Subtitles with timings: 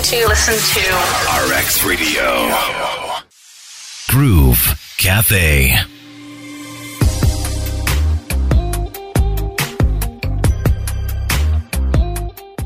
[0.00, 2.56] listening to listen to RX Radio.
[4.08, 5.76] Groove Cafe.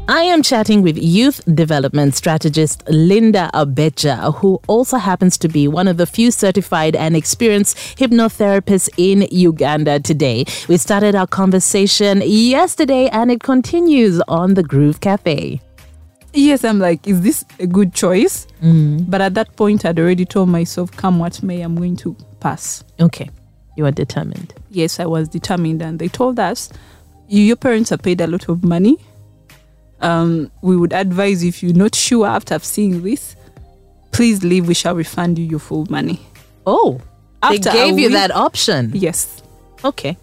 [0.06, 5.88] I am chatting with youth development strategist Linda Abeja, who also happens to be one
[5.88, 10.44] of the few certified and experienced hypnotherapists in Uganda today.
[10.68, 15.63] We started our conversation yesterday and it continues on the Groove Cafe.
[16.36, 18.46] Yes, I'm like, is this a good choice?
[18.60, 22.82] But at that point, I'd already told myself, come what may, I'm going to pass.
[22.98, 23.30] Okay,
[23.76, 24.52] you are determined.
[24.70, 26.70] Yes, I was determined, and they told us,
[27.28, 28.98] you, your parents are paid a lot of money.
[30.00, 33.36] Um, we would advise if you're not sure after seeing this,
[34.12, 34.66] please leave.
[34.66, 36.20] We shall refund you your full money.
[36.66, 37.00] Oh,
[37.42, 38.90] After they gave you week- that option.
[38.94, 39.40] Yes.
[39.84, 40.16] Okay.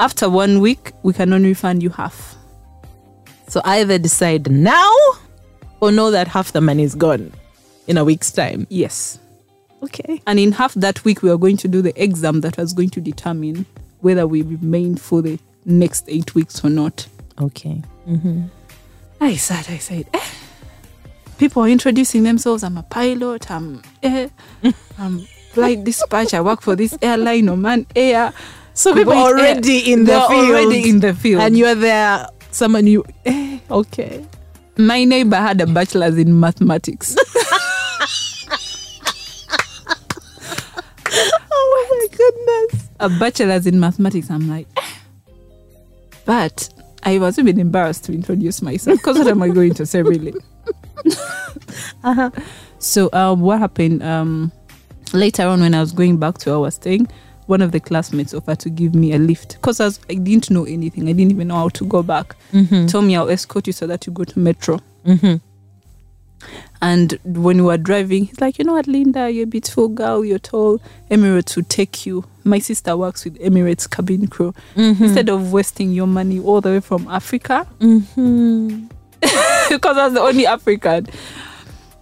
[0.00, 2.36] After one week, we can only refund you half.
[3.48, 4.92] So either decide now
[5.80, 7.32] or know that half the money is gone
[7.86, 8.66] in a week's time.
[8.70, 9.18] Yes.
[9.82, 10.20] Okay.
[10.26, 12.90] And in half that week, we are going to do the exam that was going
[12.90, 13.64] to determine
[14.00, 17.06] whether we remain for the next eight weeks or not.
[17.40, 17.82] Okay.
[19.20, 20.20] I said, I said, eh.
[21.38, 22.62] people are introducing themselves.
[22.64, 23.50] I'm a pilot.
[23.50, 24.28] I'm, eh,
[24.98, 25.20] I'm
[25.52, 26.34] flight dispatch.
[26.34, 28.32] I work for this airline, Oman Air.
[28.74, 29.18] So people Air.
[29.20, 30.50] already in the They're field.
[30.50, 31.42] already in the field.
[31.42, 32.26] And you're there,
[32.58, 33.04] someone you.
[33.24, 34.26] Eh, okay.
[34.76, 37.16] My neighbor had a bachelor's in mathematics.
[41.60, 42.90] Oh my goodness.
[43.00, 44.30] a bachelor's in mathematics.
[44.30, 44.94] I'm like, eh.
[46.24, 46.68] but
[47.02, 50.34] I was even embarrassed to introduce myself because what am I going to say really?
[52.04, 52.30] uh-huh.
[52.78, 54.52] So um, what happened um,
[55.12, 57.08] later on when I was going back to our staying,
[57.48, 60.64] one of the classmates offered to give me a lift because I, I didn't know
[60.64, 61.04] anything.
[61.08, 62.36] I didn't even know how to go back.
[62.88, 64.80] Told me I'll escort you so that you go to metro.
[66.80, 70.24] And when we were driving, he's like, you know what, Linda, you're a beautiful girl,
[70.24, 70.80] you're tall.
[71.10, 72.24] Emirates will take you.
[72.44, 74.54] My sister works with Emirates cabin crew.
[74.76, 78.86] Instead of wasting your money all the way from Africa, Mm-hmm.
[79.68, 81.08] because I was the only African.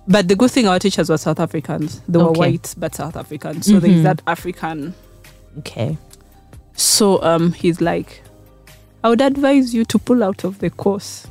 [0.07, 2.03] But the good thing, our teachers were South Africans.
[2.07, 2.39] They were Okay.
[2.39, 3.63] white, but South African.
[3.63, 4.03] So there's Mhm.
[4.03, 4.95] that African.
[5.59, 5.97] Okay.
[6.75, 8.23] So um, he's like,
[9.05, 11.27] I would advise you to pull out of the course.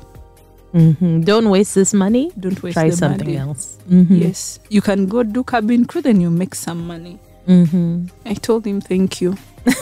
[0.73, 1.21] Mm-hmm.
[1.21, 2.31] Don't waste this money.
[2.39, 3.37] Don't waste Try something money.
[3.37, 3.77] else.
[3.89, 4.07] Mhm.
[4.21, 7.17] Yes, you can go do cabin crew, then you make some money.
[7.47, 8.07] Mm-hmm.
[8.25, 9.37] I told him thank you.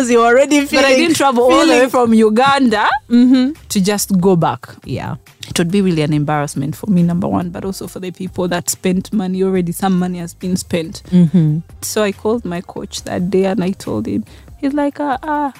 [0.00, 0.80] Because you already feel.
[0.80, 3.52] But I didn't travel all the way from Uganda Mm-hmm.
[3.68, 4.66] to just go back.
[4.84, 5.16] Yeah.
[5.48, 8.48] It would be really an embarrassment for me, number one, but also for the people
[8.48, 9.72] that spent money already.
[9.72, 11.02] Some money has been spent.
[11.10, 11.58] Mm-hmm.
[11.82, 14.24] So I called my coach that day and I told him,
[14.58, 15.52] he's like, ah, ah,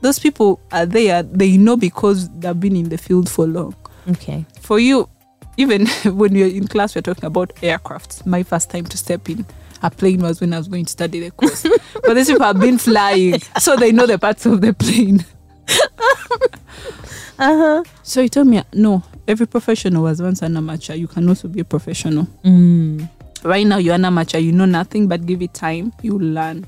[0.00, 1.22] those people are there.
[1.22, 3.74] They know because they've been in the field for long.
[4.08, 4.46] Okay.
[4.60, 5.08] For you,
[5.56, 8.24] even when you're in class, we're talking about aircrafts.
[8.24, 9.44] My first time to step in
[9.84, 11.62] a plane was when I was going to study the course.
[12.02, 15.24] but these people have been flying, so they know the parts of the plane.
[17.36, 17.84] Uh huh.
[18.04, 20.94] So he told me, no, every professional was once an amateur.
[20.94, 22.28] You can also be a professional.
[22.44, 23.08] Mm.
[23.42, 24.38] Right now, you're an amateur.
[24.38, 26.64] You know nothing, but give it time, you'll learn.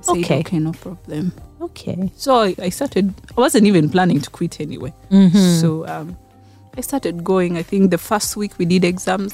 [0.00, 0.40] Said, Okay.
[0.40, 1.32] okay, no problem.
[1.60, 2.10] Okay.
[2.16, 4.92] So I, I started, I wasn't even planning to quit anyway.
[5.12, 5.60] Mm-hmm.
[5.60, 6.16] So um,
[6.76, 7.56] I started going.
[7.56, 9.32] I think the first week we did exams,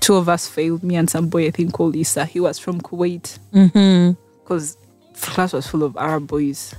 [0.00, 0.82] two of us failed.
[0.82, 2.24] Me and some boy, I think called Issa.
[2.26, 4.20] He was from Kuwait Mm-hmm.
[4.42, 4.76] because
[5.20, 6.74] class was full of Arab boys.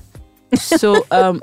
[0.56, 1.42] So um,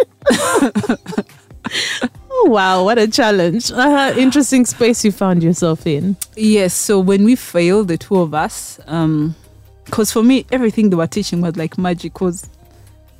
[2.36, 2.84] Oh wow!
[2.84, 3.70] What a challenge.
[3.70, 4.14] Uh-huh.
[4.18, 6.16] Interesting space you found yourself in.
[6.36, 9.34] yes, so when we failed, the two of us, um,
[9.84, 12.12] because for me everything they were teaching was like magic.
[12.14, 12.48] Because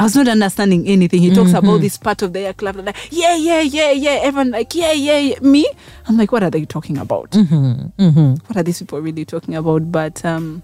[0.05, 1.23] I was not understanding anything.
[1.23, 4.19] He talks about this part of the aircraft, like yeah, yeah, yeah, yeah.
[4.23, 5.41] Everyone like yeah, yeah, yeah.
[5.41, 5.67] Me,
[6.07, 7.31] I'm like, what are they talking about?
[7.31, 8.03] Mm-hmm.
[8.03, 8.35] Mm-hmm.
[8.47, 9.91] what are these people really talking about?
[9.91, 10.63] But um,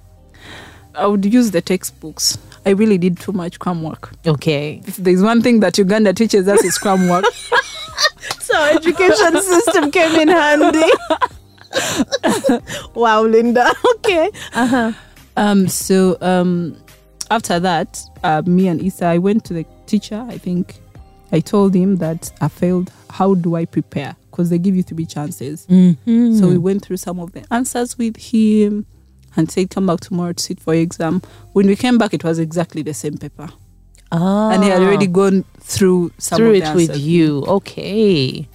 [0.95, 2.37] I would use the textbooks.
[2.67, 4.13] I really did too much cram work.
[4.27, 4.83] Okay.
[4.87, 7.25] If there's one thing that Uganda teaches us is cram work.
[8.41, 10.91] So education system came in handy.
[12.95, 13.73] wow, Linda.
[13.95, 14.31] Okay.
[14.53, 14.93] Uh-huh.
[15.39, 16.77] um, so um,
[17.31, 20.25] after that, uh, me and Issa, I went to the teacher.
[20.29, 20.77] I think
[21.33, 22.93] I told him that I failed.
[23.11, 24.17] How do I prepare?
[24.31, 25.67] Because they give you three chances.
[25.67, 26.35] Mm-hmm.
[26.39, 28.87] So we went through some of the answers with him
[29.37, 31.23] and said, come back tomorrow to sit for your exam.
[31.53, 33.49] When we came back, it was exactly the same paper.
[34.13, 37.45] ah, And he had already gone through some through of the it with you.
[37.47, 38.49] Okay.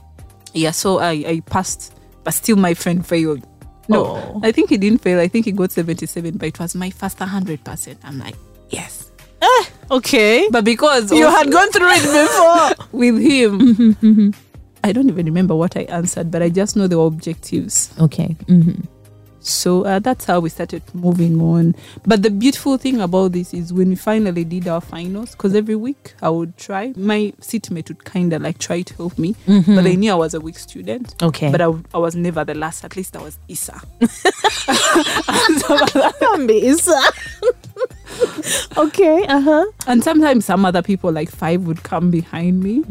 [0.54, 1.94] Yeah, so I, I passed,
[2.24, 3.46] but still my friend failed.
[3.88, 4.40] No, Oh.
[4.44, 5.20] I think he didn't fail.
[5.20, 7.98] I think he got 77, but it was my first 100%.
[8.04, 8.36] I'm like,
[8.70, 9.12] yes.
[9.92, 10.48] Okay.
[10.50, 12.88] But because you had gone through it before.
[13.00, 14.34] with him,
[14.84, 17.94] I don't even remember what I answered, but I just know there were objectives.
[18.00, 18.36] Okay.
[18.48, 18.72] hmm
[19.42, 21.76] So uh, that's how we started moving on.
[22.04, 25.76] But the beautiful thing about this is when we finally did our finals, because every
[25.76, 29.86] week I would try, my seatmate would kind of like try to help me, but
[29.86, 31.14] I knew I was a weak student.
[31.22, 31.52] Okay.
[31.52, 31.68] But I
[32.00, 33.80] was never the last, at least I was Issa.
[36.50, 37.00] Isa.
[38.78, 39.26] okay.
[39.28, 39.66] Uh huh.
[39.88, 42.84] and sometimes some other people, like five, would come behind me.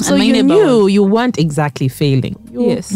[0.00, 2.36] So you neighbor knew you weren't exactly failing.
[2.50, 2.94] You- Yes.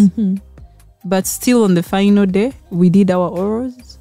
[1.05, 3.99] But still, on the final day, we did our orals.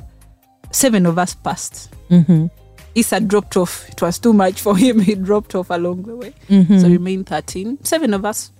[0.72, 1.90] Seven of us passed.
[2.10, 2.50] Mhm.
[2.96, 3.88] Issa dropped off.
[3.90, 5.00] It was too much for him.
[5.08, 6.34] He dropped off along the way.
[6.50, 6.82] Mhm.
[6.82, 7.78] So remained 13.
[7.84, 8.52] Seven of us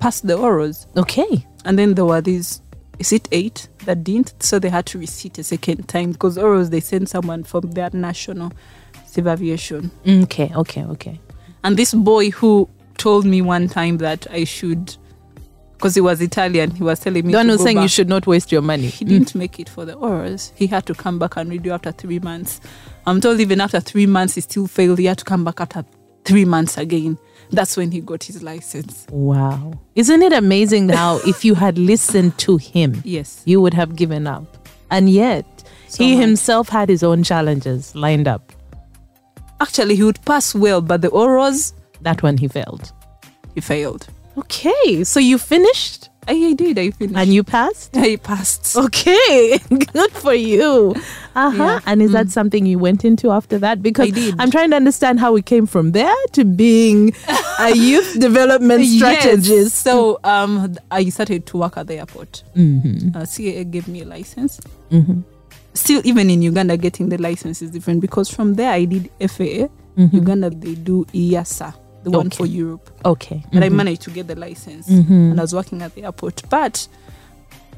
[0.00, 0.86] passed the orals.
[0.96, 1.46] Okay.
[1.64, 2.60] And then there were these,
[3.00, 4.40] is it eight that didn't?
[4.42, 7.90] So they had to resit a second time because orals, they sent someone from their
[7.92, 8.52] national
[9.06, 9.90] civil aviation.
[10.06, 10.52] Okay.
[10.54, 10.84] Okay.
[10.84, 11.18] Okay.
[11.64, 12.68] And this boy who
[12.98, 14.96] told me one time that I should,
[15.72, 17.88] because he was Italian, he was telling me The one to who's go saying you
[17.88, 18.88] should not waste your money.
[18.88, 19.08] He mm.
[19.08, 20.52] didn't make it for the orals.
[20.54, 22.60] He had to come back and redo after three months.
[23.06, 24.98] I'm told even after three months, he still failed.
[24.98, 25.84] He had to come back after
[26.30, 27.18] three months again.
[27.50, 29.06] That's when he got his license.
[29.10, 29.72] Wow.
[29.96, 33.42] Isn't it amazing how if you had listened to him, Yes.
[33.44, 34.68] you would have given up?
[34.90, 35.44] And yet,
[35.88, 36.20] So he much.
[36.24, 38.52] himself had his own challenges lined up.
[39.60, 41.72] Actually, he would pass well, but the orals,
[42.02, 42.92] That one he failed.
[43.54, 44.06] he failed.
[44.38, 45.02] Okay.
[45.04, 46.78] So you finished I, I did.
[46.78, 47.18] I finished.
[47.18, 47.96] and you passed?
[47.96, 48.76] I passed.
[48.76, 49.58] Okay,
[49.92, 50.94] good for you.
[51.34, 51.56] Uh huh.
[51.64, 51.80] Yeah.
[51.86, 53.82] And is that something you went into after that?
[53.82, 54.10] Because.
[54.38, 57.12] I'm trying to understand how we came from there to being
[57.58, 59.48] a youth development strategist.
[59.48, 59.74] Yes.
[59.74, 62.44] So um, I started to work at the airport.
[62.56, 63.16] Mm-hmm.
[63.16, 64.60] Uh, CAA gave me a license.
[64.90, 65.20] Mm-hmm.
[65.74, 69.68] Still, even in Uganda, getting the license is different because from there I did FAA.
[69.96, 72.26] Uganda, they do EASA, the one Mm-hmm.
[72.28, 72.36] Okay.
[72.36, 72.90] for Europe.
[73.04, 73.44] Okay.
[73.52, 75.30] But I managed to get the license Mhm.
[75.32, 76.42] and I was working at the airport.
[76.48, 76.88] But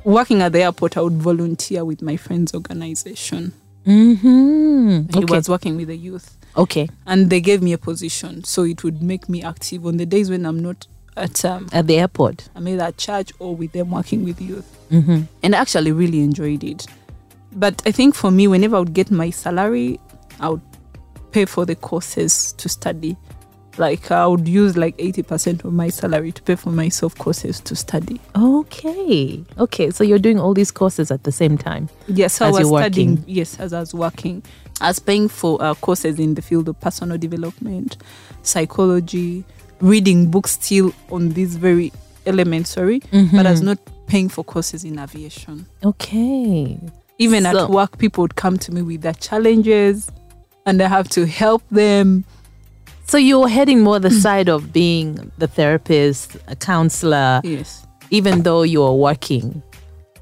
[0.05, 3.53] working at the airport, I would volunteer with my friend's organization.
[3.87, 5.13] Mhm.
[5.15, 5.35] He Okay.
[5.37, 6.37] was working with the youth.
[6.57, 6.89] okay.
[7.07, 8.45] And they gave me a position.
[8.45, 10.87] So it would make me active on the days when I'm not
[11.17, 12.49] at um, At the airport.
[12.55, 14.67] I'm either at church or with them working with youth.
[14.91, 15.23] Mm-hmm.
[15.43, 16.87] And I actually really enjoyed it.
[17.55, 19.99] But I think for me, whenever I would get my salary,
[20.41, 20.61] I would
[21.33, 23.17] pay for the courses to study.
[23.79, 27.75] Like I would use like 80% of my salary to pay for myself courses to
[27.75, 28.21] study.
[28.37, 29.43] Okay.
[29.59, 29.91] Okay.
[29.91, 31.89] So you're doing all these courses at the same time.
[32.07, 33.11] Yes, I was studying.
[33.17, 33.25] working.
[33.27, 34.43] Yes, as I was working.
[34.81, 37.97] I was paying for uh, courses in the field of personal development,
[38.43, 39.45] psychology,
[39.81, 41.93] reading books still on these very
[42.27, 43.01] elements, sorry,
[43.33, 45.67] but I was not paying for courses in aviation.
[45.85, 46.79] Okay.
[47.19, 50.11] Even So- at work, people would come to me with their challenges
[50.67, 52.25] and I have to help them.
[53.07, 57.87] So you're heading more the side of being the therapist, a counselor, Yes.
[58.11, 59.63] even though you're working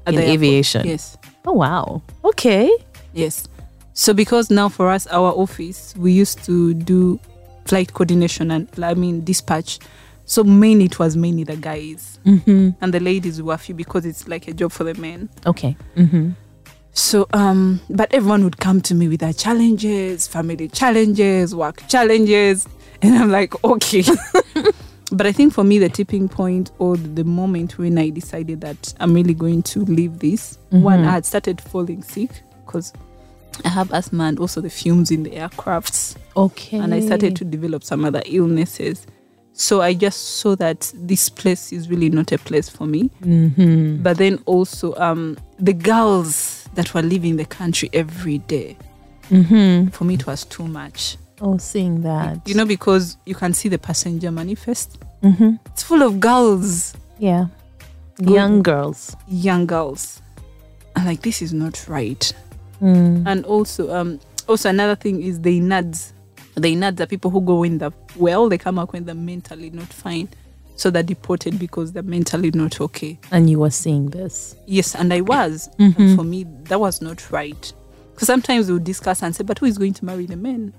[0.05, 0.33] At in the airport.
[0.33, 0.87] aviation.
[0.87, 1.17] Yes.
[1.45, 2.01] Oh wow.
[2.25, 2.69] Okay.
[3.13, 3.47] Yes.
[3.93, 7.19] So because now for us, our office, we used to do
[7.65, 9.79] flight coordination and I mean dispatch.
[10.25, 12.69] So mainly it was mainly the guys Mm-hmm.
[12.81, 15.29] and the ladies were few because it's like a job for the men.
[15.45, 15.75] Okay.
[15.95, 16.31] Mm-hmm.
[16.93, 22.67] So um, but everyone would come to me with their challenges, family challenges, work challenges,
[23.01, 24.03] and I'm like, okay.
[25.11, 28.93] but I think for me, the tipping point or the moment when I decided that
[28.99, 31.07] I'm really going to leave this, one, Mhm.
[31.07, 32.29] I had started falling sick
[32.65, 32.93] because
[33.65, 36.77] I have asthma and also the fumes in the aircrafts, Okay.
[36.77, 39.05] and I started to develop some other illnesses.
[39.53, 43.09] So I just saw that this place is really not a place for me.
[43.21, 44.01] Mm-hmm.
[44.01, 48.77] But then also um, the girls that were leaving the country every day,
[49.29, 49.89] Mm-hmm.
[49.89, 51.17] for me it was too much.
[51.39, 52.45] Oh, seeing that.
[52.47, 54.99] You know, because you can see the passenger manifest.
[55.23, 55.55] Mm-hmm.
[55.67, 57.47] It's full of girls, Yeah.
[58.17, 58.29] Good.
[58.29, 59.15] Young girls.
[59.27, 60.21] young girls.
[60.95, 62.31] And like this is not right.
[62.81, 63.23] Mm.
[63.25, 66.13] And also, um, also another thing is the nuds.
[66.55, 69.69] The nuds are people who go in the well, they come out when they're mentally
[69.69, 70.27] not fine.
[70.81, 73.19] So they're deported because they're mentally not okay.
[73.29, 74.55] And you were seeing this.
[74.65, 75.69] Yes, and I was.
[75.77, 75.95] Mhm.
[75.99, 77.71] And for me, that was not right.
[78.15, 80.73] Because sometimes we would discuss and say, but who is going to marry the men?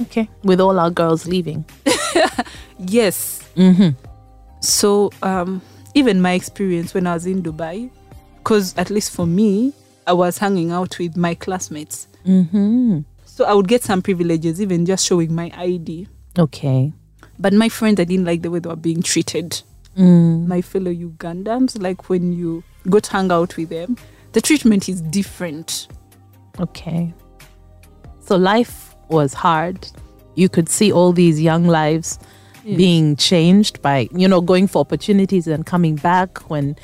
[0.00, 0.28] Okay.
[0.42, 1.64] With all our girls leaving.
[2.80, 3.40] Yes.
[3.56, 3.90] Mm-hmm.
[4.62, 5.62] So um,
[5.94, 7.90] even my experience when I was in Dubai,
[8.38, 9.74] because at least for me,
[10.08, 12.08] I was hanging out with my classmates.
[12.26, 13.02] Mm-hmm.
[13.24, 16.08] So I would get some privileges, even just showing my ID.
[16.36, 16.92] Okay.
[17.38, 19.62] But my friends, I didn't like the way they were being treated.
[19.96, 20.46] Mm.
[20.46, 23.96] My fellow Ugandans, like when you go to hang out with them,
[24.32, 25.88] the treatment is different.
[26.60, 27.12] Okay.
[28.20, 29.88] So life was hard.
[30.34, 32.18] You could see all these young lives
[32.64, 36.76] being changed by, you know, going for opportunities and coming back when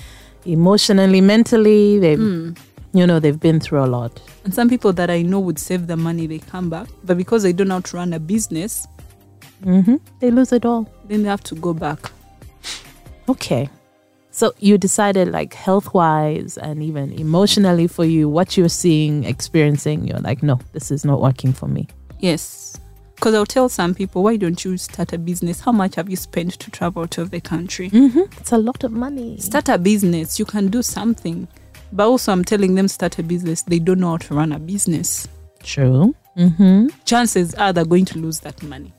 [0.46, 2.56] emotionally, mentally, they've, Mm.
[2.94, 4.18] you know, they've been through a lot.
[4.44, 6.88] And some people that I know would save the money, they come back.
[7.04, 8.86] But because they don't know to run a business,
[9.64, 10.86] hmm They lose it all.
[11.08, 12.10] then they have to go back.
[13.28, 13.68] Okay.
[14.30, 20.06] So you decided, like, health wise and even emotionally for you, what you're seeing, experiencing,
[20.06, 21.86] you're like, no, this is not working for me.
[22.18, 22.76] Yes.
[23.14, 25.60] Because I'll tell some people, why don't you start a business?
[25.60, 27.90] How much have you spent to travel out of the country?
[27.90, 28.22] Mm-hmm.
[28.38, 29.38] It's a lot of money.
[29.38, 30.38] Start a business.
[30.38, 31.46] You can do something.
[31.92, 33.62] But also, I'm telling them start a business.
[33.62, 35.28] They don't know how to run a business.
[35.62, 36.12] True.
[36.36, 36.88] Mm-hmm.
[37.04, 38.92] Chances are they're going to lose that money.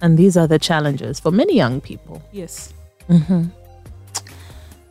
[0.00, 2.22] And these are the challenges for many young people.
[2.32, 2.72] Yes.
[3.08, 3.44] Mm-hmm.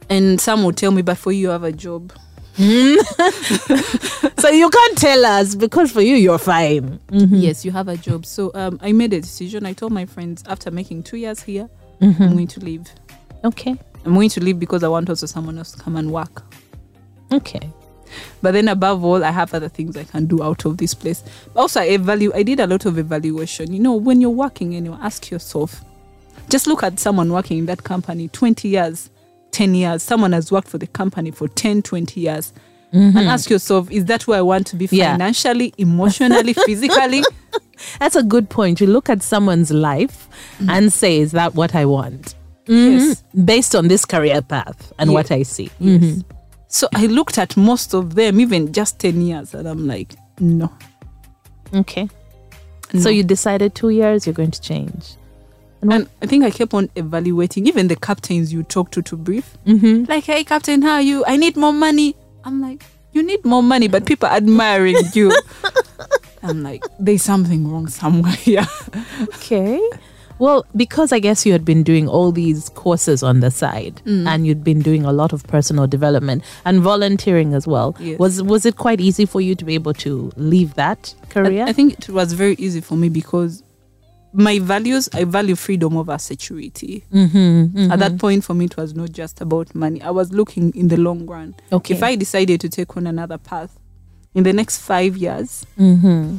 [0.09, 2.13] And some will tell me, but for you, you have a job.
[4.39, 6.99] So you can't tell us because for you, you're fine.
[7.11, 8.25] Yes, you have a job.
[8.25, 9.65] So um, I made a decision.
[9.65, 12.21] I told my friends after making two years here, Mm-hmm.
[12.23, 12.83] I'm going to leave.
[13.43, 13.75] Okay.
[14.05, 16.43] I'm going to leave because I want also someone else to come and work.
[17.33, 17.71] Okay.
[18.41, 21.23] But then above all, I have other things I can do out of this place.
[21.55, 22.35] Also, I evaluate.
[22.37, 23.73] I did a lot of evaluation.
[23.73, 25.81] You know, when you're working and you ask yourself,
[26.49, 29.09] just look at someone working in that company 20 years,
[29.51, 30.03] 10 years.
[30.03, 32.53] Someone has worked for the company for 10, 20 years.
[32.93, 33.27] And mm-hmm.
[33.27, 35.11] ask yourself, is that where I want to be Yeah.
[35.11, 37.21] financially, emotionally, physically?
[37.99, 38.79] That's a good point.
[38.79, 40.29] You look at someone's life
[40.59, 40.69] mm.
[40.69, 42.35] and say, is that what I want?
[42.65, 43.21] Yes.
[43.21, 43.45] Mm-hmm.
[43.45, 45.13] Based on this career path and Yeah.
[45.15, 45.69] what I see.
[45.79, 46.01] Yes.
[46.01, 46.36] Mm-hmm.
[46.67, 50.71] So I looked at most of them, even just 10 years, and I'm like, no.
[51.73, 52.09] Okay.
[52.93, 52.99] no.
[52.99, 55.15] So you decided two years you're going to change.
[55.81, 59.57] and I think I kept on evaluating, even the captains you talk to to brief.
[59.65, 60.05] Mm-hmm.
[60.09, 61.23] Like, hey, captain, how are you?
[61.25, 62.15] I need more money.
[62.43, 62.83] I'm like,
[63.13, 65.31] you need more money, but people admiring you.
[66.43, 68.65] I'm like, there's something wrong somewhere here.
[69.35, 69.79] Okay.
[70.39, 74.45] Well, because I guess you had been doing all these courses on the side and
[74.45, 77.95] you'd been doing a lot of personal development and volunteering as well.
[77.99, 78.19] Yes.
[78.19, 81.65] Was was it quite easy for you to be able to leave that career?
[81.65, 83.63] I, I think it was very easy for me because
[84.33, 87.03] my values, I value freedom over security.
[87.11, 90.01] mm-hmm, At that point, for me, it was not just about money.
[90.01, 91.55] I was looking in the long run.
[91.71, 91.95] Okay.
[91.95, 93.79] If I decided to take on another path
[94.35, 96.37] in the next five years, mm-hmm.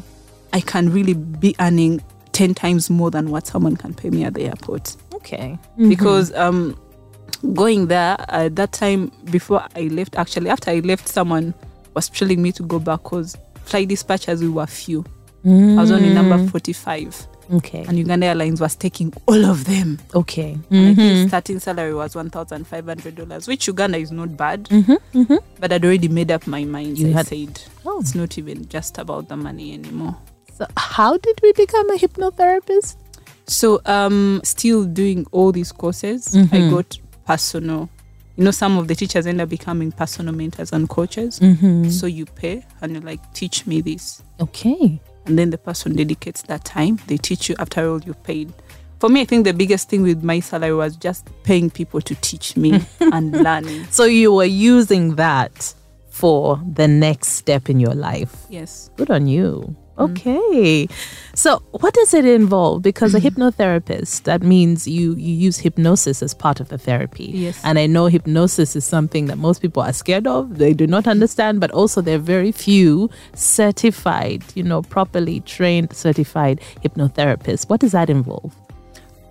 [0.52, 2.00] I can really be earning
[2.38, 4.96] 10 times more than what someone can pay me at the airport.
[5.14, 5.58] Okay.
[5.76, 6.78] Because um,
[7.54, 11.52] going there at that time before I left, actually, after I left, someone
[11.94, 15.04] was telling me to go back because flight dispatchers, we were few.
[15.44, 17.84] I was only number 45, Okay.
[17.88, 19.98] and Uganda Airlines was taking all of them.
[20.14, 20.58] okay.
[20.70, 20.96] I Mhm.
[20.96, 25.38] think starting salary was $1,500, which Uganda is not bad, Mhm, mhm.
[25.58, 26.98] but I'd already made up my mind.
[26.98, 28.00] You I had- said, Oh.
[28.00, 30.16] it's not even just about the money anymore.
[30.58, 32.96] So how did we become a hypnotherapist?
[33.46, 36.70] So, um, still doing all these courses, I Mhm.
[36.70, 37.88] got personal.
[38.36, 41.38] You know, some of the teachers end up becoming personal mentors and coaches.
[41.38, 41.88] Mm-hmm.
[41.90, 44.22] So you pay and you're like, teach me this.
[44.40, 45.00] Okay.
[45.26, 46.98] And then the person dedicates that time.
[47.06, 48.52] They teach you after all you paid.
[48.98, 52.14] For me, I think the biggest thing with my salary was just paying people to
[52.16, 53.86] teach me and learning.
[53.90, 55.72] So you were using that
[56.10, 58.34] for the next step in your life.
[58.50, 58.90] Yes.
[58.96, 59.76] Good on you.
[59.98, 60.88] Okay.
[61.34, 62.82] So what does it involve?
[62.82, 67.30] Because a hypnotherapist, that means you, you use hypnosis as part of the therapy.
[67.34, 67.60] Yes.
[67.64, 70.58] And I know hypnosis is something that most people are scared of.
[70.58, 75.92] They do not understand, but also there are very few certified, you know, properly trained,
[75.94, 77.68] certified hypnotherapists.
[77.68, 78.54] What does that involve?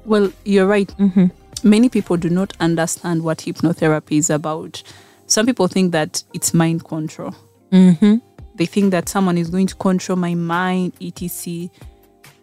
[0.06, 0.88] Well, you're right.
[0.98, 1.28] Mm-hmm.
[1.68, 4.84] Many people do not understand what hypnotherapy is about.
[5.26, 7.36] Some people think that it's mind control.
[7.72, 8.18] Mm-hmm.
[8.58, 11.70] They think that someone is going to control my mind, etc.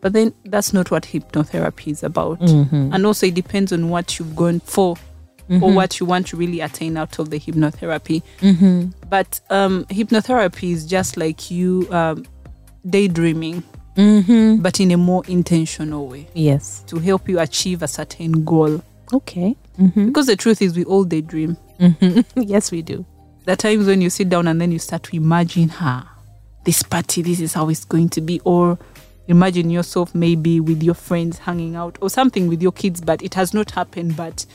[0.01, 2.41] But then that's not what hypnotherapy is about.
[2.41, 2.91] Mm-hmm.
[2.93, 4.97] And also, it depends on what you've gone for
[5.61, 8.23] or what you want to really attain out of the hypnotherapy.
[8.41, 8.91] Mm-hmm.
[9.11, 12.25] But um, hypnotherapy is just like you um,
[12.89, 13.63] daydreaming,
[13.97, 14.57] Mm-hmm.
[14.61, 16.83] but in a more intentional way Yes.
[16.89, 18.83] to help you achieve a certain goal.
[19.13, 19.55] Okay.
[19.79, 20.07] Mm-hmm.
[20.07, 21.57] Because the truth is, we all daydream.
[21.79, 22.41] Mm-hmm.
[22.43, 23.05] yes, we do.
[23.45, 26.07] There are times when you sit down and then you start to imagine, her
[26.65, 28.41] this party, this is how it's going to be.
[28.45, 28.79] Or
[29.29, 33.35] imagine yourself maybe with your friends hanging out or something with your kids, but it
[33.35, 34.47] has not happened, but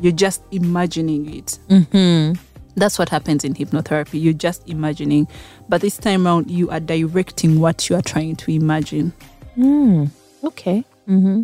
[0.00, 1.58] you're just imagining it.
[1.68, 2.40] Mm-hmm.
[2.74, 4.20] That's what happens in hypnotherapy.
[4.20, 5.28] You're just imagining.
[5.68, 9.12] But this time around, you are directing what you are trying to imagine.
[9.56, 10.10] Mm.
[10.44, 10.84] Okay.
[11.08, 11.42] Mm-hmm.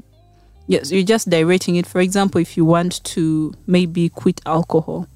[0.66, 1.86] Yes, you're just directing it.
[1.86, 5.06] For example, if you want to maybe quit alcohol,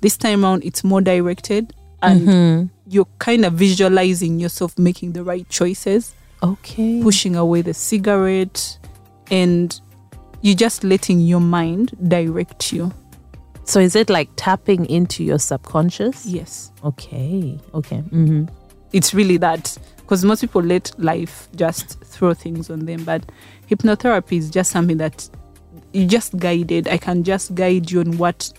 [0.00, 2.66] this time around it's more directed and Mm-hmm.
[2.88, 7.02] you're kind of visualizing yourself making the right choices, Okay.
[7.02, 8.78] pushing away the cigarette
[9.30, 9.80] and
[10.42, 12.92] you're just letting your mind direct you.
[13.64, 16.24] So is it like tapping into your subconscious?
[16.24, 16.70] Yes.
[16.84, 17.58] Okay.
[17.74, 17.98] Okay.
[17.98, 18.44] Mm-hmm.
[18.92, 23.30] It's really that because most people let life just throw things on them, but
[23.68, 25.28] hypnotherapy is just something that
[25.92, 26.88] you just guided.
[26.88, 28.50] I can just guide you on what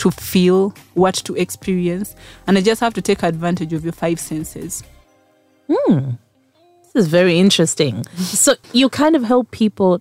[0.00, 2.14] to feel, what to experience,
[2.46, 4.82] and I just have to take advantage of your five senses.
[5.68, 8.04] This is very interesting.
[8.16, 10.00] so you kind of help people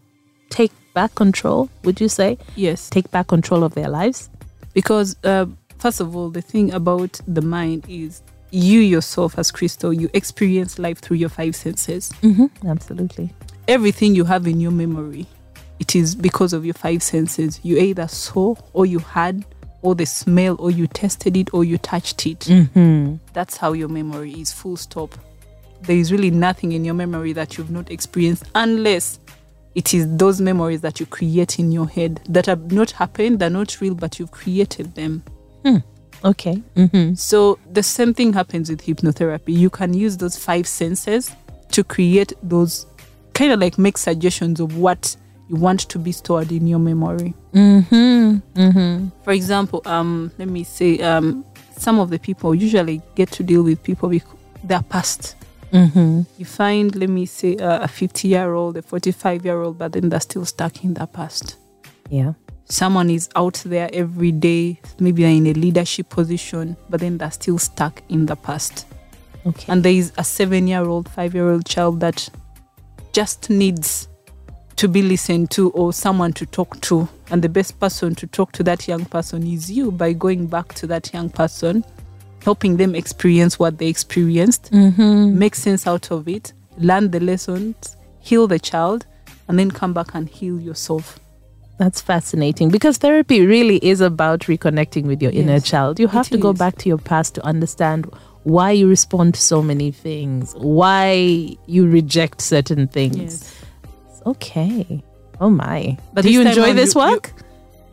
[0.50, 2.38] take back control, would you say?
[2.56, 2.90] Yes.
[2.90, 4.30] Take back control of their lives?
[4.74, 5.46] Because, uh,
[5.78, 10.80] first of all, the thing about the mind is you yourself, as Crystal, you experience
[10.80, 12.12] life through your five senses.
[12.24, 12.68] Mm-hmm.
[12.68, 13.32] Absolutely.
[13.68, 15.28] Everything you have in your memory,
[15.80, 17.60] it is because of your five senses.
[17.64, 19.46] You either saw, or you had,
[19.82, 22.40] or the smell, or you tasted it, or you touched it.
[22.40, 23.16] Mm-hmm.
[23.34, 25.16] That's how your memory is, full stop.
[25.82, 29.20] There is really nothing in your memory that you've not experienced unless
[29.76, 33.50] it is those memories that you create in your head that have not happened, they're
[33.50, 35.24] not real, but you've created them.
[36.26, 36.62] Okay.
[36.76, 37.14] Mm-hmm.
[37.14, 39.56] So the same thing happens with hypnotherapy.
[39.58, 41.32] You can use those five senses
[41.72, 42.86] to create those
[43.34, 45.16] kind of like make suggestions of what
[45.50, 47.34] you want to be stored in your memory.
[47.54, 48.38] Mm-hmm.
[48.60, 49.08] Mm-hmm.
[49.24, 51.44] For example, um, let me say, um,
[51.76, 54.24] some of the people usually get to deal with people with
[54.64, 55.36] their past.
[55.74, 56.22] Mm-hmm.
[56.38, 59.94] You find, let me say, uh, a 50 year old, a 45 year old, but
[59.94, 61.58] then they're still stuck in their past.
[62.10, 62.34] Yeah.
[62.66, 67.32] Someone is out there every day, maybe they're in a leadership position, but then they're
[67.32, 68.86] still stuck in the past.
[69.46, 69.66] Okay.
[69.72, 72.30] And there is a seven year old, five year old child that
[73.14, 74.09] just needs
[74.80, 77.10] to be listened to or someone to talk to.
[77.32, 80.74] And the best person to talk to that young person is you by going back
[80.76, 81.84] to that young person,
[82.46, 85.38] helping them experience what they experienced, mm-hmm.
[85.38, 89.06] make sense out of it, learn the lessons, heal the child,
[89.50, 91.20] and then come back and heal yourself.
[91.78, 96.00] That's fascinating because therapy really is about reconnecting with your inner child.
[96.00, 98.10] You have to go back to your past to understand
[98.44, 103.59] why you respond to so many things, why you reject certain things.
[104.30, 105.04] Okay.
[105.42, 105.98] Oh my.
[106.14, 107.34] But Do you enjoy this you- you- work?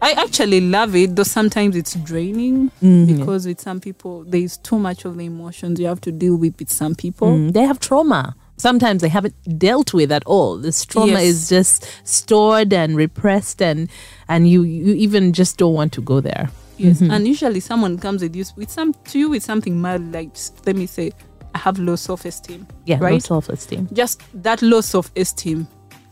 [0.03, 3.07] I actually love it, though sometimes it's draining Mhm.
[3.17, 6.37] because with some people, there is too much of the emotions you have to deal
[6.37, 7.29] with with some people.
[7.29, 8.37] Mm, they have trauma.
[8.59, 10.59] Sometimes they haven't dealt with at all.
[10.59, 11.25] This trauma Yes.
[11.25, 13.89] is just stored and repressed, and
[14.29, 16.51] and you you even just don't want to go there.
[16.79, 20.31] Yes, and usually someone comes with you with some to you with something mild, like
[20.67, 21.13] let me say,
[21.55, 22.67] I have low self-esteem.
[22.85, 23.23] Yeah, no right.
[23.23, 23.89] self esteem.
[23.95, 25.67] Just that low self-esteem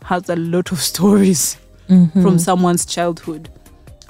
[0.05, 2.23] has a lot of stories Mm-hmm.
[2.23, 3.47] from someone's childhood,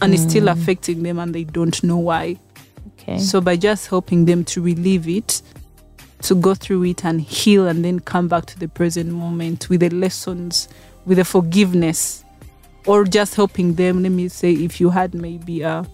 [0.01, 2.37] and it's still affecting them, and they don't know why.
[2.93, 3.17] Okay.
[3.19, 5.41] So by just helping them to relieve it,
[6.21, 9.81] to go through it and heal, and then come back to the present moment with
[9.81, 10.69] the lessons,
[11.05, 12.23] with the forgiveness,
[12.85, 14.03] or just helping them.
[14.03, 15.85] Let me say, if you had maybe a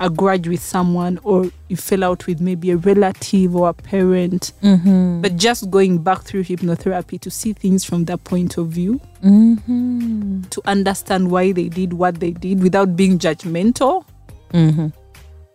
[0.00, 4.52] a grudge with someone, or you fell out with maybe a relative or a parent,
[4.62, 5.20] mm-hmm.
[5.20, 10.42] but just going back through hypnotherapy to see things from that point of view, Mm-hmm.
[10.48, 14.04] to understand why they did what they did without being judgmental,
[14.52, 14.88] Mm-hmm.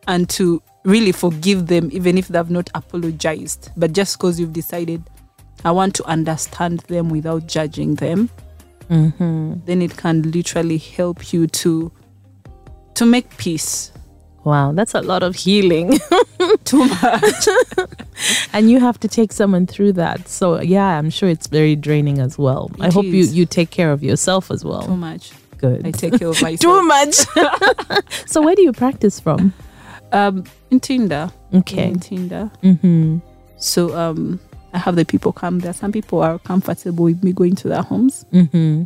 [0.07, 5.01] and to really forgive them even if they've not apologized but just because you've decided
[5.65, 8.29] i want to understand them without judging them
[8.89, 9.53] Mm-hmm.
[9.65, 11.91] then it can literally help you to
[12.93, 13.91] to make peace
[14.45, 15.97] Wow, that's a lot of healing.
[16.63, 17.47] too much
[18.53, 20.27] and you have to take someone through that.
[20.27, 22.69] So yeah, I'm sure it's very draining as well.
[22.79, 24.83] I It hope you you take care of yourself as well.
[24.83, 25.85] too much Good.
[25.87, 27.15] i take care of myself Too much.
[28.27, 29.53] so where do you practice from?
[30.11, 31.91] um Ntinda Okay.
[31.91, 33.17] Ntinda Mm-hmm.
[33.57, 34.39] so um
[34.73, 37.81] i have the people come there some people are comfortable with me going to their
[37.83, 38.83] homes Mm-hmm.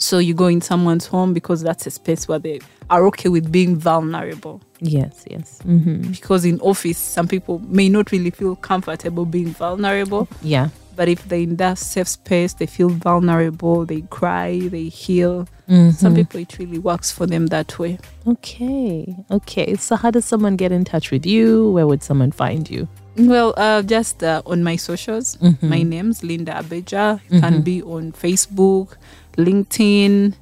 [0.00, 2.58] So you go in someone's home because that's a space where they
[2.88, 5.60] are okay with being vulnerable Yes, yes.
[5.66, 6.10] Mm-hmm.
[6.12, 10.70] because in office some people may not really feel comfortable being vulnerable Yeah.
[10.96, 15.94] but if they're in that safe space they feel vulnerable they cry they heal Mhm.
[15.94, 19.14] some people it really works for them that way Okay.
[19.30, 19.74] Okay.
[19.76, 21.70] So how does someone get in touch with you?
[21.70, 22.88] Where would someone find you?
[23.18, 25.62] well uh, just uh, on my socials Mhm.
[25.68, 28.96] my name's linda abeja it can be on facebook
[29.44, 30.34] linkedin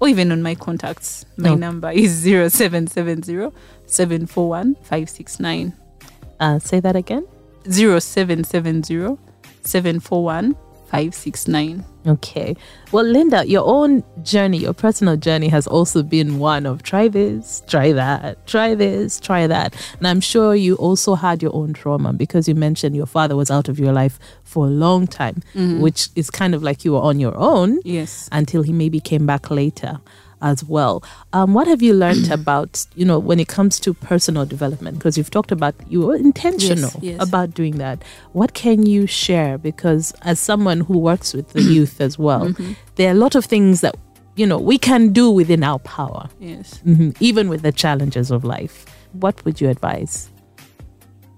[0.00, 1.54] or even on my contacts my Oh.
[1.54, 3.50] number is 0770
[3.86, 5.72] 741 569
[6.40, 7.24] Uh, say that again.
[7.68, 9.16] 0770
[9.62, 10.56] 741
[10.92, 11.84] five, six, nine.
[12.06, 12.54] Okay.
[12.90, 17.62] Well, Linda, your own journey, your personal journey has also been one of try this,
[17.66, 19.74] try that, try this, try that.
[19.98, 23.50] And I'm sure you also had your own trauma because you mentioned your father was
[23.50, 25.80] out of your life for a long time, mm-hmm.
[25.80, 28.28] which is kind of like you were on your own Yes.
[28.30, 29.98] until he maybe came back later
[30.42, 31.02] as well.
[31.32, 34.98] Um, what have you learned about, you know, when it comes to personal development?
[34.98, 37.22] Because you've talked about you were intentional yes.
[37.22, 38.02] about doing that.
[38.32, 39.56] What can you share?
[39.56, 42.72] Because as someone who works with the youth as well, Mm-hmm.
[42.96, 43.94] there are a lot of things that,
[44.36, 46.80] you know, we can do within our power, Yes.
[46.84, 48.84] mhm, even with the challenges of life.
[49.12, 50.28] What would you advise?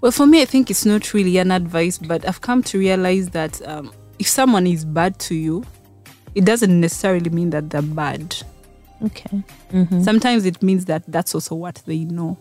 [0.01, 3.31] Well, for me, I think it's not really an advice, but I've come to realize
[3.31, 5.65] that um, if someone is bad to you,
[6.35, 8.37] it doesn't necessarily mean that they're bad.
[9.03, 9.43] Okay.
[10.03, 12.39] Sometimes it means that that's also what they know.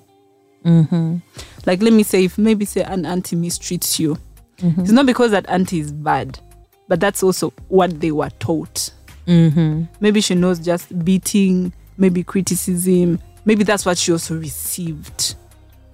[0.64, 1.18] Mm-hmm.
[1.66, 4.18] Like, let me say, if maybe say an auntie mistreats you,
[4.58, 6.40] it's not because that auntie is bad,
[6.88, 8.92] but that's also what they were taught.
[9.28, 9.84] Mm-hmm.
[10.00, 15.36] Maybe she knows just beating, maybe criticism, maybe that's what she also received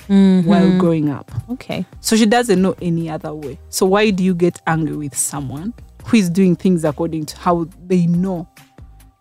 [0.08, 1.32] while growing up.
[1.52, 1.86] Okay.
[2.02, 3.58] So she doesn't know any other way.
[3.69, 5.74] So why do you get angry with someone
[6.06, 8.48] who is doing things according to how they know?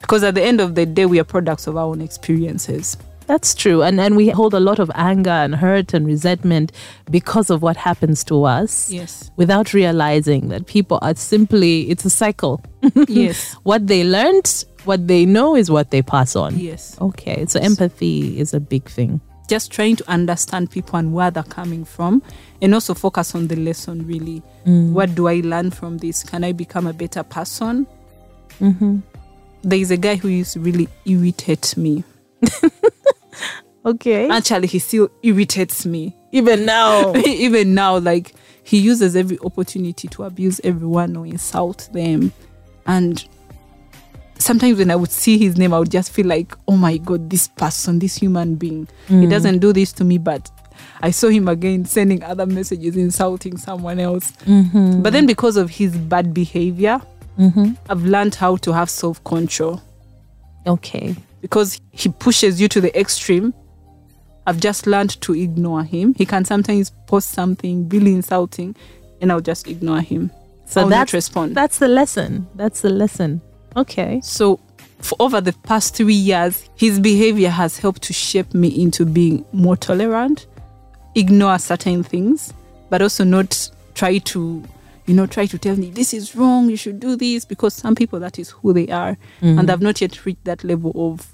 [0.00, 2.96] Because at the end of the day, we are products of our own experiences.
[3.28, 3.82] That's true.
[3.82, 6.72] And and we hold a lot of anger and hurt and resentment
[7.11, 8.90] because of what happens to us.
[8.90, 9.30] Yes.
[9.37, 12.62] Without realizing that people are simply it's a cycle.
[13.06, 13.52] yes.
[13.64, 16.58] what they learned, what they know is what they pass on.
[16.58, 16.96] Yes.
[17.02, 17.44] Okay.
[17.44, 19.20] So empathy is a big thing.
[19.46, 22.22] Just trying to understand people and where they're coming from
[22.62, 24.42] and also focus on the lesson really.
[24.64, 26.22] What do I learn from this?
[26.22, 27.87] Can I become a better person?
[28.61, 28.98] Mm-hmm.
[29.62, 32.04] There is a guy who used to really irritate me.
[33.88, 34.28] Okay.
[34.28, 36.14] Actually, he still irritates me.
[36.32, 37.14] even now.
[37.26, 42.32] even now, like he uses every opportunity to abuse everyone or insult them.
[42.86, 43.26] And
[44.38, 47.30] sometimes when I would see his name, I would just feel like, oh my God,
[47.30, 49.30] this person, this human being, he mm.
[49.30, 50.50] doesn't do this to me, but
[51.00, 54.32] I saw him again sending other messages, insulting someone else.
[54.44, 55.00] Mm-hmm.
[55.02, 57.00] But then because of his bad behavior,
[57.38, 57.74] Mm-hmm.
[57.88, 59.81] I've learned how to have self control
[60.66, 61.14] okay.
[61.40, 63.55] because he pushes you to the extreme.
[64.46, 66.14] I've just learned to ignore him.
[66.14, 68.74] He can sometimes post something really insulting,
[69.20, 70.31] and I'll just ignore him.
[70.64, 71.55] So I'll not that's respond.
[71.55, 72.46] That's the lesson.
[72.55, 73.40] That's the lesson.
[73.77, 74.20] Okay.
[74.22, 74.59] so,
[75.01, 79.44] for over the past three years, his behavior has helped to shape me into being
[79.53, 80.46] more tolerant,
[81.14, 82.53] ignore certain things,
[82.90, 84.64] but also not try to,
[85.08, 86.68] you know, try to tell me this is wrong.
[86.70, 90.00] You should do this because some people that is who they are, and they've not
[90.00, 91.26] yet reached that level of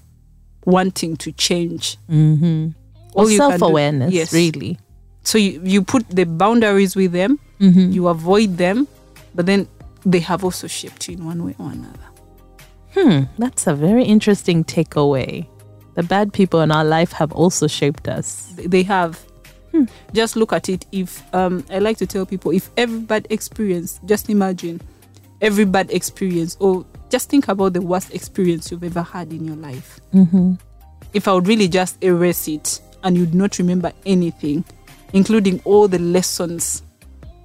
[0.65, 1.99] wanting to change.
[2.09, 2.69] Mm-hmm.
[3.15, 4.33] All you can do- self awareness, Yes.
[4.33, 4.79] really.
[5.23, 7.93] So you, you put the boundaries with them, Mm-hmm.
[7.93, 8.87] you avoid them,
[9.35, 9.67] but then
[10.07, 12.09] they have also shaped you in one way or another.
[12.95, 15.47] Hmm, that's a very interesting takeaway.
[15.95, 18.53] The bad people in our life have also shaped us.
[18.57, 18.83] They- They
[19.75, 19.91] have.
[20.13, 20.87] Just look at it.
[20.93, 24.81] If um, I like to tell people, if every bad experience, just imagine
[25.41, 29.57] every bad experience, or just think about the worst experience you've ever had in your
[29.57, 30.01] life.
[30.15, 30.55] Mm-hmm.
[31.13, 34.65] If I would really just erase it and you'd not remember anything,
[35.13, 36.83] including all the lessons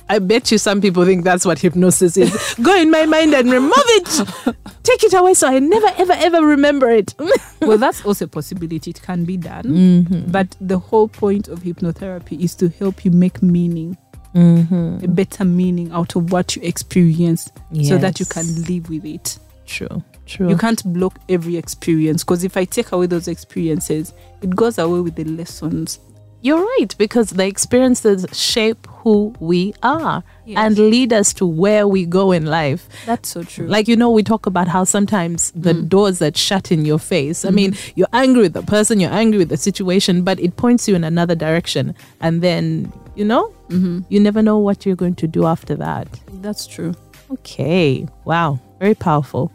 [0.10, 2.56] I bet you some people think that's what hypnosis is.
[2.62, 4.56] Go in my mind and remove it.
[4.82, 7.13] Take it away so I never, ever, ever remember it.
[7.62, 8.89] well, that's also a possibility.
[8.89, 9.63] It can be done.
[9.65, 10.32] Mm-hmm.
[10.32, 13.98] But the whole point of hypnotherapy is to help you make meaning,
[14.34, 15.06] mm-hmm.
[15.06, 17.52] a better meaning out of what you experience
[17.84, 19.38] so that you can live with it.
[19.67, 20.50] True, true.
[20.50, 25.02] You can't block every experience because if I take away those experiences, it goes away
[25.02, 26.00] with the lessons.
[26.41, 30.58] You're right, because the experiences shape who we are Yes.
[30.58, 32.88] and lead us to where we go in life.
[33.06, 33.67] That's so true.
[33.67, 35.88] Like, you know, we talk about how sometimes the mm.
[35.88, 37.54] doors that shut in your face, I mm.
[37.54, 40.95] mean, you're angry with the person, you're angry with the situation, but it points you
[40.95, 41.93] in another direction.
[42.19, 43.99] And then, you know, mm-hmm.
[44.10, 46.08] you never know what you're going to do after that.
[46.41, 46.95] that's true.
[47.32, 48.08] Okay.
[48.25, 48.60] Wow.
[48.80, 49.52] Very powerful.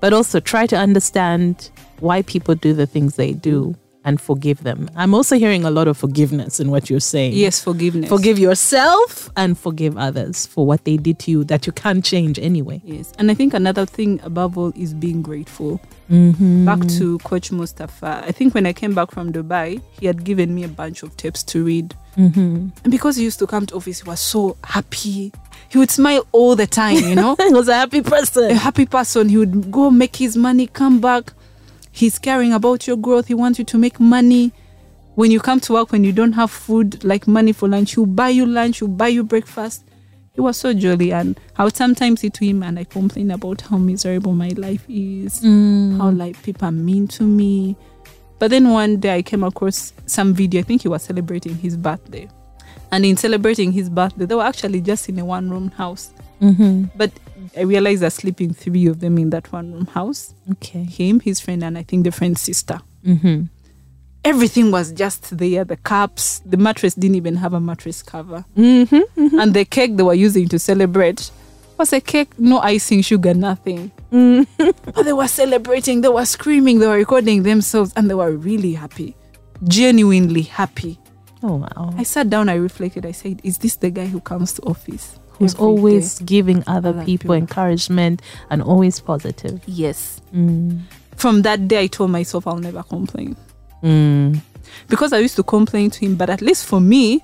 [0.00, 4.88] But also try to understand why people do the things they do and forgive them.
[4.96, 7.32] I'm also hearing a lot of forgiveness in what you're saying.
[7.32, 8.08] Yes, forgiveness.
[8.08, 12.38] Forgive yourself and forgive others for what they did to you that you can't change
[12.38, 12.80] anyway.
[12.84, 13.12] Yes.
[13.18, 15.80] And I think another thing above all is being grateful.
[16.10, 16.64] Mm-hmm.
[16.64, 18.24] Back to Coach Mustafa.
[18.26, 21.16] I think when I came back from Dubai, he had given me a bunch of
[21.16, 21.94] tapes to read.
[22.16, 22.68] Mm-hmm.
[22.84, 25.32] And because he used to come to office, he was so happy.
[25.68, 27.36] He would smile all the time, you know?
[27.40, 28.50] I was a happy person.
[28.50, 29.28] a happy person.
[29.28, 31.32] He would go make his money, come back.
[31.98, 33.26] He's caring about your growth.
[33.26, 34.52] He wants you to make money.
[35.16, 38.06] When you come to work, when you don't have food, like money for lunch, he'll
[38.06, 39.82] buy you lunch, he'll buy you breakfast.
[40.38, 41.12] he was so jolly.
[41.12, 44.84] And I would sometimes sit to him and I complain about how miserable my life
[44.88, 47.76] is, how like people are mean to me.
[48.38, 50.60] But then one day I came across some video.
[50.60, 52.28] I think he was celebrating his birthday.
[52.92, 56.12] And in celebrating his birthday, they were actually just in a one room house.
[56.40, 56.84] Mm-hmm.
[56.96, 57.10] But
[57.56, 60.82] I realized they're sleeping three of them in that one room house Okay.
[60.84, 62.80] him, his friend, and I think the friend's sister.
[63.04, 63.44] Mm-hmm.
[64.24, 68.44] Everything was just there the cups, the mattress didn't even have a mattress cover.
[68.56, 69.38] Mm-hmm.
[69.38, 71.30] And the cake they were using to celebrate
[71.78, 73.90] was a cake, no icing, sugar, nothing.
[74.10, 78.72] but they were celebrating, they were screaming, they were recording themselves, and they were really
[78.74, 79.16] happy.
[79.64, 80.98] Genuinely happy.
[81.42, 81.94] Oh wow.
[81.96, 85.18] I sat down, I reflected, I said, Is this the guy who comes to office?
[85.38, 87.34] Who's every always day?" giving other, Other people, people.
[87.34, 89.60] encouragement and always positive.
[89.66, 90.20] Yes.
[90.34, 90.80] Mm.
[91.16, 93.36] From that day, I told myself I'll never complain.
[93.82, 94.40] Mm.
[94.88, 96.16] because I used to complain to him.
[96.16, 97.22] But at least for me,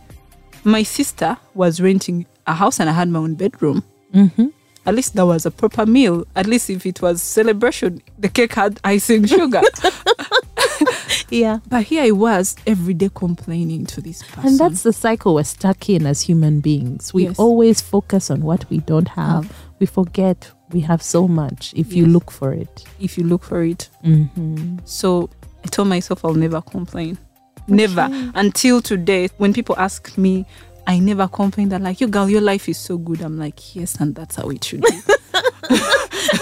[0.65, 3.83] my sister was renting a house and I had my own bedroom.
[4.15, 4.47] Mm-hmm.
[4.87, 6.25] At least that was a proper meal.
[6.37, 9.63] At least if it was celebration, the cake had icing sugar.
[11.31, 11.59] Yeah.
[11.69, 14.47] but here I was every day complaining to this person.
[14.51, 17.13] And that's the cycle we're stuck in as human beings.
[17.15, 17.39] We Yes.
[17.39, 19.51] always focus on what we don't have.
[19.81, 22.85] We forget we have so much if you look for it.
[23.01, 23.89] if you look for it.
[24.05, 24.79] Mm-hmm.
[24.85, 25.31] So
[25.65, 27.19] I told myself I'll never complain.
[27.67, 28.09] Never.
[28.35, 30.45] Until today, when people ask me,
[30.87, 31.71] I never complain.
[31.71, 33.23] They're like, you girl, your life is so good.
[33.23, 35.01] I'm like, yes, and that's how it should be.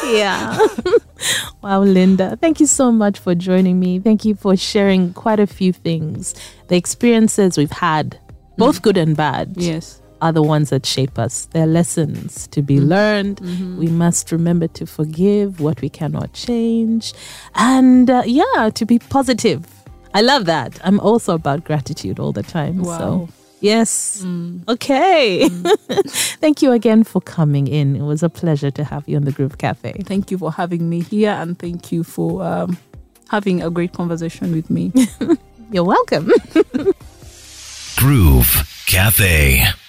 [0.05, 0.59] Yeah.
[1.63, 2.37] wow, Linda.
[2.37, 3.99] Thank you so much for joining me.
[3.99, 6.35] Thank you for sharing quite a few things.
[6.69, 8.57] The experiences we've had, mm.
[8.57, 10.01] both good and bad, yes.
[10.21, 11.47] are the ones that shape us.
[11.53, 12.89] They're lessons to be mm.
[12.89, 13.37] learned.
[13.39, 13.79] Mm-hmm.
[13.79, 17.15] We must remember to forgive what we cannot change.
[17.55, 19.67] And uh, yeah, to be positive.
[20.15, 20.79] I love that.
[20.85, 22.83] I'm also about gratitude all the time.
[22.83, 22.99] Wow.
[22.99, 23.29] So,
[23.63, 24.25] yes.
[24.69, 25.49] Okay.
[26.41, 27.97] Thank you again for coming in.
[27.97, 29.93] It was a pleasure to have you on the Groove Cafe.
[30.05, 32.77] Thank you for having me here and thank you for um,
[33.29, 34.93] having a great conversation with me.
[35.73, 36.31] You're welcome.
[37.97, 39.82] Groove Cafe.